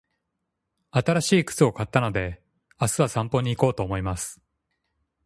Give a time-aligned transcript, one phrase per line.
[0.89, 2.41] 新しい靴を買ったので、
[2.81, 4.41] 明日は散歩に行こうと思います。